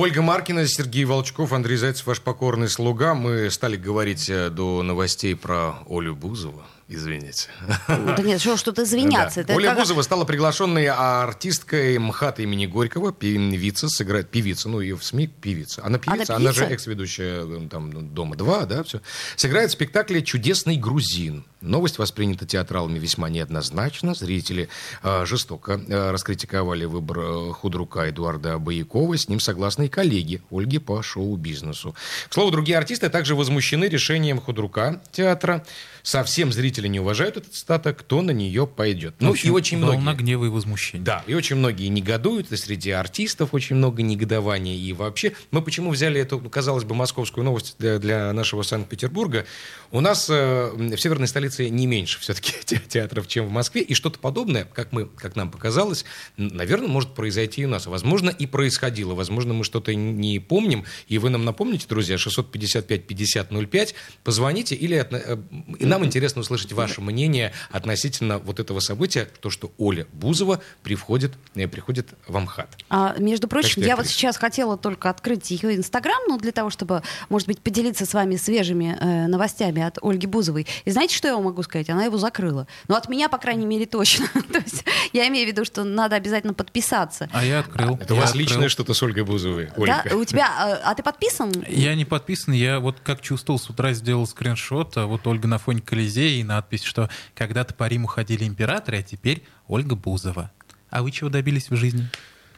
[0.01, 3.15] Ольга Маркина, Сергей Волчков, Андрей Зайцев, ваш покорный слуга.
[3.15, 6.63] Мы стали говорить э, до новостей про Олю Бузову.
[6.91, 7.49] Извините.
[7.87, 9.45] Да нет, что, что-то извиняться.
[9.45, 9.55] Да.
[9.55, 15.05] Оля как- Бузова стала приглашенной артисткой МХАТа имени Горького, певица, сыграет певица, ну ее в
[15.05, 15.85] СМИ певица.
[15.85, 16.75] Она певица, она, же певица?
[16.75, 19.03] экс-ведущая э, там Дома-2, да, все.
[19.37, 21.45] Сыграет в спектакле «Чудесный грузин».
[21.61, 24.15] Новость воспринята театралами весьма неоднозначно.
[24.15, 24.69] Зрители
[25.03, 29.19] э, жестоко э, раскритиковали выбор э, худрука Эдуарда Боякова.
[29.19, 31.97] С ним согласны и коллеги Ольги по шоу-бизнесу.
[32.29, 35.67] К слову, другие артисты также возмущены решением худрука театра.
[36.05, 39.15] Совсем зрители зрители не уважают эту цитату, кто на нее пойдет.
[39.21, 40.19] Ну, общем, и очень волна многие...
[40.19, 41.05] гнева и возмущения.
[41.05, 44.77] Да, и очень многие негодуют, и среди артистов очень много негодования.
[44.77, 49.45] И вообще, мы почему взяли эту, казалось бы, московскую новость для, для нашего Санкт-Петербурга?
[49.91, 52.53] У нас э, в северной столице не меньше все-таки
[52.89, 56.05] театров, чем в Москве, и что-то подобное, как, мы, как нам показалось,
[56.37, 57.87] наверное, может произойти и у нас.
[57.87, 59.15] Возможно, и происходило.
[59.15, 65.39] Возможно, мы что-то не помним, и вы нам напомните, друзья, 655-5005, позвоните, или отно- э,
[65.79, 71.33] и нам интересно услышать ваше мнение относительно вот этого события, то, что Оля Бузова приходит,
[71.55, 72.77] э, приходит в Амхат.
[72.89, 77.03] А, между прочим, я вот сейчас хотела только открыть ее Инстаграм, ну, для того, чтобы,
[77.29, 80.67] может быть, поделиться с вами свежими э, новостями от Ольги Бузовой.
[80.85, 81.91] И знаете, что я вам могу сказать?
[81.91, 82.67] Она его закрыла.
[82.89, 84.27] Ну, от меня, по крайней мере, точно.
[84.53, 87.29] То есть я имею в виду, что надо обязательно подписаться.
[87.33, 87.97] А я открыл.
[88.01, 88.47] Это у Я вас открыл.
[88.47, 90.03] личное что-то с Ольгой Бузовой, Ольга?
[90.05, 91.53] Да, у тебя, э, а ты подписан?
[91.69, 95.59] Я не подписан, я вот как чувствовал, с утра сделал скриншот, а вот Ольга на
[95.59, 100.51] фоне Колизея и надпись, что когда-то по Риму ходили императоры, а теперь Ольга Бузова.
[100.91, 102.09] А вы чего добились в жизни?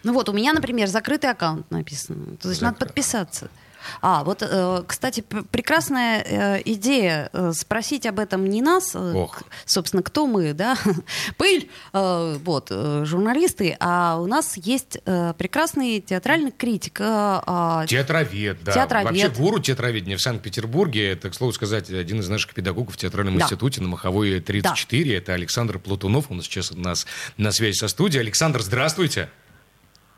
[0.02, 2.38] Ну вот, у меня, например, закрытый аккаунт написан.
[2.40, 3.50] То есть надо Закры- подписаться.
[4.02, 9.42] А, вот, э, кстати, прекрасная э, идея э, спросить об этом не нас, Ох.
[9.64, 10.76] собственно, кто мы, да,
[11.36, 14.98] пыль, вот, журналисты, а у нас есть
[15.38, 16.98] прекрасный театральный критик.
[17.00, 18.72] а, Театровед, да.
[18.72, 19.06] Театровед.
[19.10, 23.36] Вообще гуру театроведения в Санкт-Петербурге, это, к слову сказать, один из наших педагогов в театральном
[23.38, 23.44] Да.
[23.44, 25.16] институте на Маховой 34.
[25.16, 26.30] Это Александр Платунов.
[26.30, 28.20] Он сейчас у нас на связи со студией.
[28.22, 29.28] Александр, здравствуйте.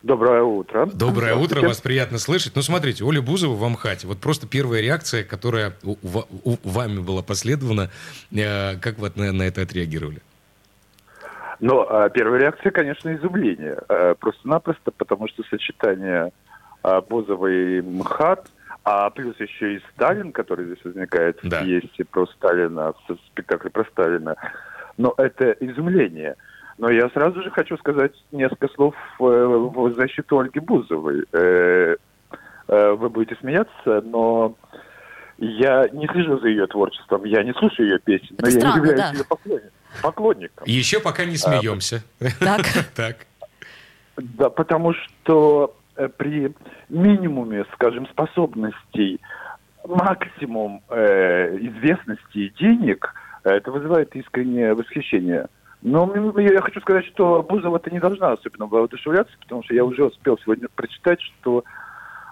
[0.03, 0.87] Доброе утро.
[0.87, 2.55] Доброе утро, вас приятно слышать.
[2.57, 4.09] Ну, смотрите, Оля Бузова в Амхате.
[4.09, 7.89] Вот просто первая реакция, которая у, у- у- вами была последована.
[8.35, 10.19] Э, как вы на, на это отреагировали?
[11.61, 13.79] Ну, а первая реакция, конечно, изумление.
[13.89, 16.33] Э, Просто-напросто, потому что сочетание
[16.83, 18.49] а, Бузова и МХАТ,
[18.85, 21.61] а плюс еще и Сталин, который здесь возникает Да.
[21.61, 24.35] в пьесе про Сталина, в спектакле про Сталина.
[24.99, 26.35] Но это изумление.
[26.79, 31.25] Но я сразу же хочу сказать несколько слов э, в защиту Ольги Бузовой.
[31.33, 31.97] Э,
[32.69, 34.57] э, Вы будете смеяться, но
[35.39, 38.77] я не слежу за ее творчеством, я не слушаю ее песен, Это но я странно,
[38.77, 39.11] являюсь да.
[39.13, 39.71] ее поклонником.
[40.03, 40.65] поклонником.
[40.67, 42.03] Еще пока не смеемся.
[42.41, 42.63] Так.
[42.95, 43.17] Так.
[44.17, 45.75] Да, потому что
[46.19, 46.55] при
[46.91, 49.21] минимуме, скажем, способностей,
[49.89, 55.47] максимум э, известности и денег, это вызывает искреннее восхищение.
[55.83, 60.39] Но я хочу сказать, что Бузова-то не должна особенно воодушевляться, потому что я уже успел
[60.39, 61.65] сегодня прочитать, что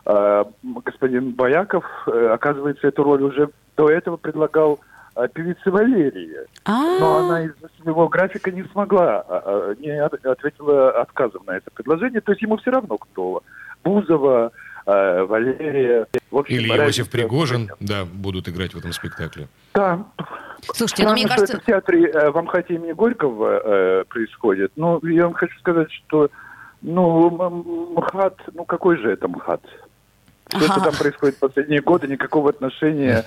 [0.07, 4.79] э, господин Бояков, э, оказывается, эту роль уже до этого предлагал
[5.17, 6.37] э, певице Валерии.
[6.67, 11.71] Но А, она из-за своего графика не смогла, а, не от- ответила отказом на это
[11.73, 12.21] предложение.
[12.21, 13.43] То есть ему все равно кто.
[13.83, 14.51] Бузова, э,
[14.87, 16.07] Валерия.
[16.31, 19.49] В общем, Или Иосиф Пригожин, да, будут играть в этом спектакле.
[19.75, 20.05] Да.
[20.75, 21.47] Слушайте, ну, мне Странно, кажется...
[21.47, 24.73] что это в театре э, в Амхате имени Горького э, происходит.
[24.77, 26.31] Но я вам хочу сказать, что
[26.83, 27.31] ну,
[27.97, 29.63] МХАТ, ну какой же это МХАТ?
[30.51, 33.25] Все, что там происходит в последние годы, никакого отношения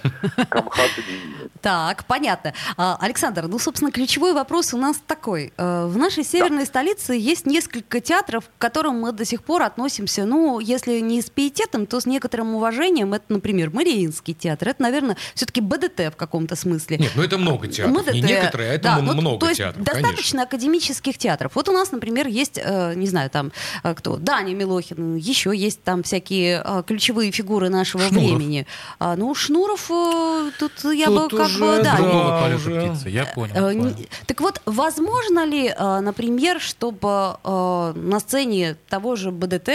[0.50, 1.52] к Амхату не имеет.
[1.64, 2.54] Так, понятно.
[2.76, 5.54] А, Александр, ну, собственно, ключевой вопрос у нас такой.
[5.58, 10.26] Э, В нашей северной столице есть несколько театров, к которым мы до сих пор относимся,
[10.26, 13.14] ну, если не с пиететом, то с некоторым уважением.
[13.14, 14.68] Это, например, Мариинский театр.
[14.70, 16.98] Это, наверное, все-таки БДТ в каком-то смысле.
[16.98, 18.08] Нет, ну это много театров.
[18.14, 18.30] Не МДТ.
[18.30, 20.44] некоторые, а это Да, м- ну, много то есть театров, достаточно конечно.
[20.44, 21.54] академических театров.
[21.56, 23.54] Вот у нас, например, есть, э, не знаю, там
[23.86, 26.84] э, кто, Даня Милохин, еще есть там всякие э,
[27.14, 28.24] ключевые фигуры нашего Шнуров.
[28.30, 28.66] времени.
[29.00, 33.10] А, ну, Шнуров, э, тут я Тут бы как уже, бы, да, да, полета уже.
[33.10, 33.54] я понял.
[33.56, 33.84] Э, понял.
[33.96, 39.70] не- Так вот, возможно ли, э, например, чтобы э, на сцене того же БДТ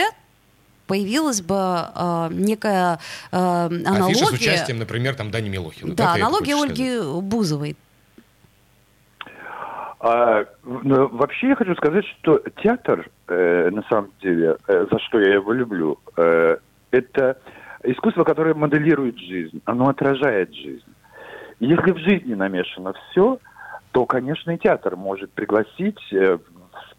[0.86, 1.54] появилась бы
[1.94, 2.98] э, некая
[3.30, 4.04] э, аналогия...
[4.12, 5.94] Афиша с участием, например, там Дани Милохина.
[5.94, 7.22] Да, это аналогия Ольги сказать?
[7.24, 7.76] Бузовой.
[10.00, 15.18] А, ну, вообще я хочу сказать, что театр, э, на самом деле, э, за что
[15.18, 16.56] я его люблю, э,
[16.90, 17.38] это
[17.84, 20.84] искусство, которое моделирует жизнь, оно отражает жизнь.
[21.60, 23.38] Если в жизни намешано все,
[23.92, 26.38] то, конечно, и театр может пригласить э,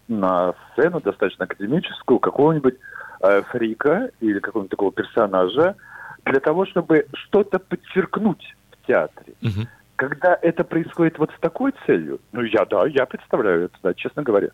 [0.08, 2.74] на сцену достаточно академическую какого-нибудь
[3.22, 5.76] э, фрика или какого-нибудь такого персонажа
[6.24, 9.68] для того, чтобы что-то подчеркнуть в театре Мгм.
[9.96, 14.22] когда это происходит вот с такой целью, ну я да, я представляю это, да, честно
[14.22, 14.50] говоря.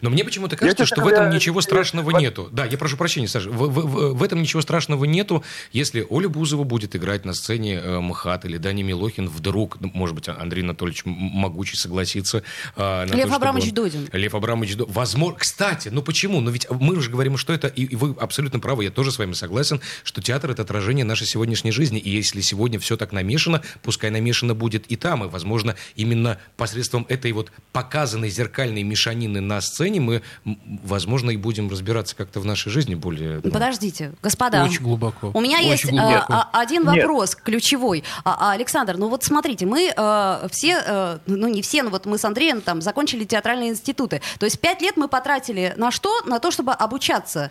[0.00, 2.48] Но мне почему-то кажется, Я, что в этом говоря, ничего страшного вот- нету.
[2.52, 3.50] Да, я прошу прощения, Саша.
[3.50, 5.42] В, в- в- в этом ничего страшного нету,
[5.72, 10.14] если Оля Бузова будет играть на сцене э, МХАТ или Даня Милохин вдруг, ну, может
[10.14, 12.42] быть, Андрей Анатольевич Могучий согласится.
[12.76, 14.08] э, на то, Лев чтобы Абрамович он- Додин.
[14.12, 14.92] Лев Абрамович Додин.
[14.92, 15.38] Возможно.
[15.38, 16.40] Кстати, ну почему?
[16.40, 19.18] Ну ведь мы уже говорим, что это, и, и вы абсолютно правы, я тоже с
[19.18, 21.98] вами согласен, что театр это отражение нашей сегодняшней жизни.
[21.98, 25.24] И если сегодня все так намешано, пускай намешано будет и там.
[25.24, 31.36] И, возможно, именно посредством этой вот показанной зеркальной мешанины на сцене мы, м, возможно, и
[31.36, 33.40] будем разбираться как-то в нашей жизни более...
[33.42, 34.64] ну, Подождите, господа.
[34.64, 35.30] Очень глубоко.
[35.34, 36.32] У меня Очень есть глубоко.
[36.32, 37.02] а, а, один Нет.
[37.02, 38.04] вопрос ключевой.
[38.24, 42.06] А, а, Александр, ну вот смотрите, мы э, все, э, ну не все, но вот
[42.06, 44.20] мы с Андреем там закончили театральные институты.
[44.38, 46.22] То есть пять лет мы потратили на что?
[46.26, 47.50] На то, чтобы обучаться.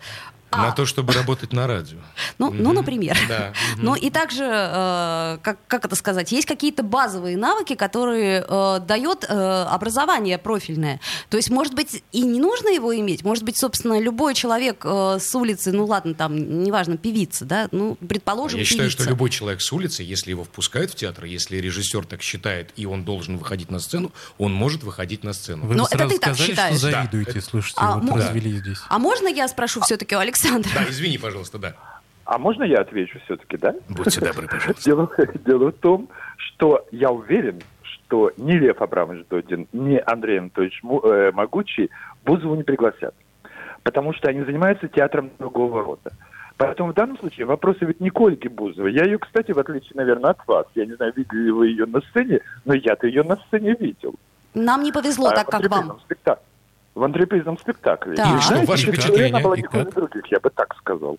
[0.56, 1.98] На А, то, чтобы работать на радио.
[2.38, 3.16] ну, ну, например.
[3.28, 3.52] Да.
[3.76, 9.24] Ну и также, э, как, как это сказать, есть какие-то базовые навыки, которые э, дает
[9.28, 11.00] э, образование профильное.
[11.28, 13.24] То есть, может быть, и не нужно его иметь.
[13.24, 17.96] Может быть, собственно, любой человек э, с улицы, ну ладно, там, неважно, певица, да, ну,
[17.96, 19.02] предположим, Я считаю, певица.
[19.02, 22.86] что любой человек с улицы, если его впускают в театр, если режиссер так считает, и
[22.86, 25.66] он должен выходить на сцену, он может выходить на сцену.
[25.66, 26.78] Вы Ну, бы это сразу ты так сказали, считаешь.
[26.78, 26.92] что Да.
[27.02, 28.78] завидуете, слушайте, А, вот мо- развели здесь.
[28.88, 30.70] А можно я спрошу все-таки у Александра?
[30.74, 31.74] Да, извини, пожалуйста, да.
[32.24, 33.74] А можно я отвечу все-таки, да?
[33.88, 34.82] Будьте добры, пожалуйста.
[34.84, 35.10] Дело,
[35.44, 41.32] дело в том, что я уверен, что ни Лев Абрамович Додин, ни Андрей Анатольевич э,
[41.32, 41.90] Могучий
[42.24, 43.14] Бузову не пригласят.
[43.82, 46.12] Потому что они занимаются театром другого рода.
[46.56, 48.94] Поэтому в данном случае вопросы ведь не к Ольге Бузовой.
[48.94, 51.84] Я ее, кстати, в отличие, наверное, от вас, я не знаю, видели ли вы ее
[51.84, 54.14] на сцене, но я-то ее на сцене видел.
[54.54, 55.98] Нам не повезло А, так, как вам.
[56.00, 56.44] спектакле.
[56.94, 58.14] В антрепризном спектакле.
[58.14, 58.38] Так.
[58.38, 59.92] И что, знаете, говоря, Она была И как?
[59.94, 61.18] других, я бы так сказал.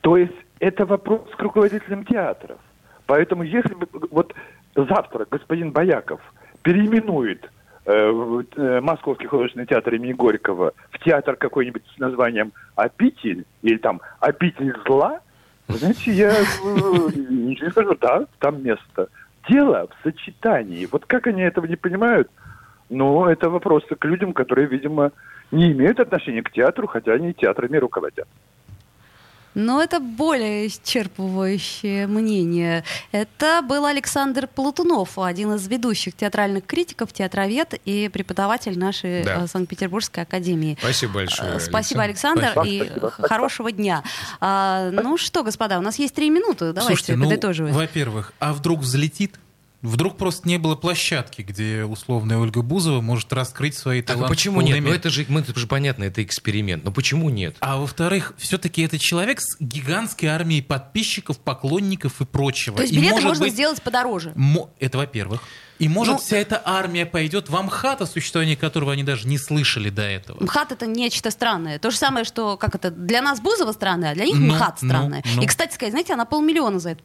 [0.00, 2.58] То есть это вопрос к руководителям театров.
[3.06, 4.34] Поэтому если бы вот
[4.74, 6.20] завтра господин Бояков
[6.62, 7.50] переименует
[7.84, 14.00] э, э, Московский художественный театр имени Горького в театр какой-нибудь с названием «Обитель» или там
[14.20, 15.20] «Обитель зла»,
[15.68, 19.08] знаете, я э, ничего не скажу, да, там место.
[19.48, 20.88] Дело в сочетании.
[20.90, 22.30] Вот как они этого не понимают,
[22.92, 25.10] ну, это вопросы к людям, которые, видимо,
[25.50, 28.28] не имеют отношения к театру, хотя они театрами руководят.
[29.54, 32.84] Но это более исчерпывающее мнение.
[33.12, 39.42] Это был Александр Платунов, один из ведущих театральных критиков, театровед и преподаватель нашей Да.
[39.42, 40.78] э, Санкт-Петербургской академии.
[40.80, 41.56] Спасибо большое.
[41.56, 42.84] Э, Спасибо, Александр, Спасибо.
[42.84, 43.10] и Спасибо.
[43.28, 44.02] хорошего дня.
[44.40, 46.72] А, ну что, господа, у нас есть три минуты.
[46.72, 47.74] Давайте Слушайте, ну, подытоживать.
[47.74, 49.38] во-первых, а вдруг взлетит?
[49.82, 54.34] Вдруг просто не было площадки, где условная Ольга Бузова может раскрыть свои Так, а таланты.
[54.36, 54.84] почему в полной нет?
[54.88, 56.84] Ну это же, мы, это же понятно, это эксперимент.
[56.84, 57.56] Но почему нет?
[57.58, 62.76] А во-вторых, все-таки это человек с гигантской армией подписчиков, поклонников и прочего.
[62.76, 64.34] То есть И, билеты может можно быть, сделать подороже.
[64.78, 65.42] Это во-первых.
[65.80, 69.36] И может Ну- вся эта армия пойдет в Амхат, о существовании которого они даже не
[69.36, 70.40] слышали до этого.
[70.44, 71.80] МХАТ это нечто странное.
[71.80, 74.78] То же самое, что как это для нас Бузова странное, а для них Ну, МХАТ
[74.82, 75.24] ну, странное.
[75.34, 75.42] ну.
[75.42, 77.02] И, кстати сказать, знаете, она полмиллиона за это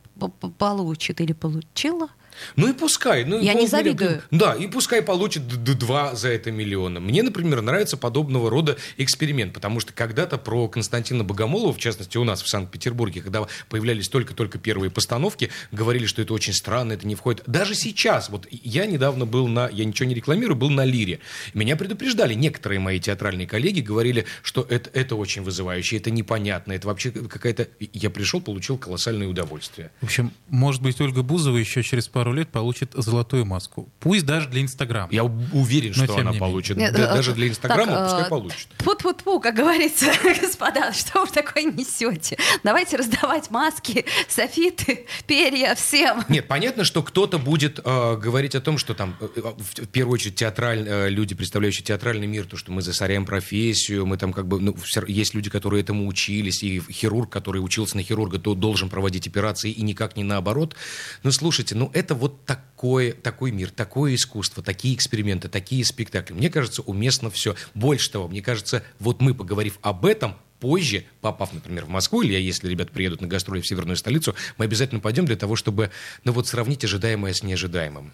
[0.60, 2.10] получит или получила.
[2.56, 3.24] Ну и пускай.
[3.24, 4.22] Ну, Я не завидую.
[4.32, 7.00] Да, и пускай получит два за это миллиона.
[7.00, 12.24] Мне, например, нравится подобного рода эксперимент, потому что когда-то про Константина Богомолова, в частности у
[12.24, 17.16] нас в Санкт-Петербурге, когда появлялись только-только первые постановки, говорили, что это очень странно, это не
[17.16, 17.44] входит.
[17.48, 21.20] Даже сейчас, вот я недавно был на, я ничего не рекламирую, был на Лире.
[21.54, 26.88] Меня предупреждали некоторые мои театральные коллеги, говорили, что это, это очень вызывающе, это непонятно, это
[26.88, 27.68] вообще какая-то...
[27.80, 29.92] Я пришел, получил колоссальное удовольствие.
[30.02, 33.90] В общем, может быть, Ольга Бузова еще через пару лет получит золотую маску.
[34.00, 35.10] Пусть даже для Инстаграма.
[35.12, 36.78] Я уверен, Но что она не получит.
[36.78, 38.68] Нет, э, даже для Инстаграма так, пускай э, получит.
[38.78, 40.08] Тьфу-тьфу-тьфу, как говорится,
[40.42, 42.38] господа, что вы такое несете?
[42.64, 46.24] Давайте раздавать маски, софиты, перья всем.
[46.30, 50.16] Нет, понятно, что кто-то будет э, говорить о том, что там, э, в, в первую
[50.16, 54.48] очередь, театраль, э, люди, представляющие театральный мир, то, что мы засоряем профессию, мы там как
[54.48, 58.54] бы, ну, равно есть люди, которые этому учились, и хирург, который учился на хирурга, то
[58.56, 60.76] должен проводить операции, и никак не наоборот.
[61.24, 66.34] Ну, слушайте, ну, это вот такое, такой мир, такое искусство, такие эксперименты, такие спектакли.
[66.34, 67.56] Мне кажется, уместно все.
[67.74, 72.34] Больше того, мне кажется, вот мы, поговорив об этом, позже, попав, например, в Москву, или
[72.40, 75.92] если ребята приедут на гастроли в северную столицу, мы обязательно пойдем для того, чтобы,
[76.24, 78.14] ну вот, сравнить ожидаемое с неожидаемым.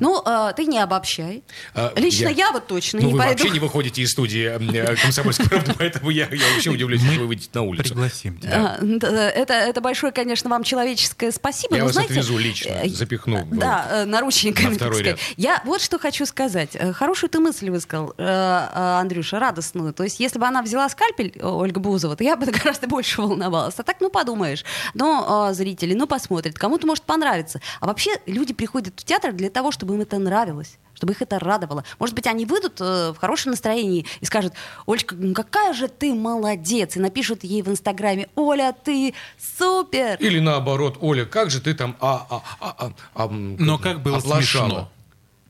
[0.00, 1.42] Ну, э, ты не обобщай.
[1.74, 3.32] А, Лично я- я, вот точно Ну, не вы пойду.
[3.32, 7.26] вообще не выходите из студии э, «Комсомольской правды», поэтому я, я вообще удивлюсь, если вы
[7.26, 7.84] выйдете на улицу.
[7.84, 8.78] Пригласим тебя.
[8.80, 11.74] А, Это, это большое, конечно, вам человеческое спасибо.
[11.76, 13.46] Я но вас знаете, отвезу лично, э, запихну.
[13.52, 15.20] Да, э, наручниками, на второй сказать.
[15.36, 16.76] Я вот что хочу сказать.
[16.94, 19.92] Хорошую ты мысль высказал, Андрюша, радостную.
[19.92, 23.22] То есть, если бы она взяла скальпель, Ольга Ольга Бузова, то я бы гораздо больше
[23.22, 23.74] волновалась.
[23.78, 24.64] А так, ну, подумаешь.
[24.94, 26.58] Но а, зрители, ну, посмотрят.
[26.58, 27.60] Кому-то может понравиться.
[27.80, 31.38] А вообще люди приходят в театр для того, чтобы им это нравилось чтобы их это
[31.38, 31.84] радовало.
[32.00, 34.52] Может быть, они выйдут э, в хорошем настроении и скажут,
[34.84, 40.16] Олечка, ну какая же ты молодец, и напишут ей в Инстаграме, Оля, ты супер.
[40.18, 44.16] Или наоборот, Оля, как же ты там а, а, а, а, а, Но как было
[44.16, 44.68] оплошала.
[44.68, 44.90] смешно.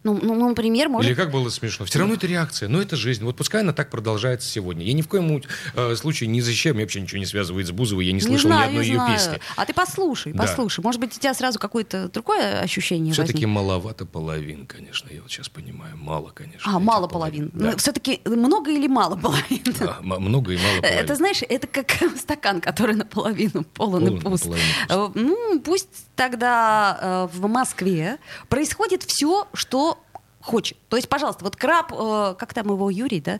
[0.05, 1.09] Ну, ну, ну, например, может...
[1.11, 1.85] Или как было смешно.
[1.85, 3.25] Все равно это реакция, но это жизнь.
[3.25, 4.85] Вот пускай она так продолжается сегодня.
[4.87, 5.43] Я ни в коем
[5.75, 8.63] э, случае не защищаю, мне вообще ничего не связывает с Бузовой, я не слышал знаю,
[8.63, 9.15] ни одной не ее знаю.
[9.15, 9.41] песни.
[9.57, 10.45] А ты послушай, Да.
[10.45, 10.81] послушай.
[10.85, 15.09] Может быть, у тебя сразу какое-то другое ощущение Все-таки маловато половин, конечно.
[15.13, 16.73] Я вот сейчас понимаю, мало, конечно.
[16.75, 17.51] А, мало половин.
[17.53, 17.77] Да.
[17.77, 19.63] все-таки много или мало половин?
[19.81, 20.99] А, м- много и мало половин.
[20.99, 21.87] Это, знаешь, это как
[22.19, 24.45] стакан, который наполовину полон Полон и пуст.
[24.45, 24.59] пуст.
[24.89, 28.19] Э, Ну, пусть тогда э, в Москве
[28.49, 29.98] происходит все, что
[30.41, 30.77] хочет.
[30.89, 33.39] То есть, пожалуйста, вот краб, э, как там его, Юрий, да?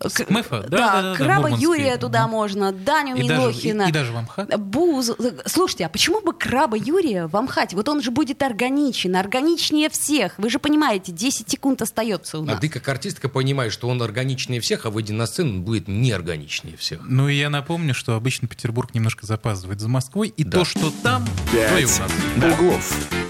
[0.00, 0.62] К- Мэфа?
[0.62, 1.62] Да, Да, да, да, краба Мурманский.
[1.62, 2.30] Юрия туда Мгм.
[2.32, 3.82] можно, Даню И даже, и, Милохина.
[3.88, 4.58] и даже в Амхат.
[4.60, 5.12] Буз...
[5.46, 7.76] Слушайте, а почему бы краба Юрия в Амхате?
[7.76, 10.34] Вот он же будет органичен, органичнее всех.
[10.36, 12.60] Вы же понимаете, 10 секунд остается у А нас.
[12.60, 16.76] ты как артистка понимаешь, что он органичнее всех, а выйдя на сцену, он будет неорганичнее
[16.76, 17.00] всех.
[17.08, 20.58] Ну и я напомню, что обычно Петербург немножко запаздывает за Москвой, и Да.
[20.58, 22.00] то, что там, то и у «Пять
[22.36, 22.52] нас.
[22.58, 23.23] углов».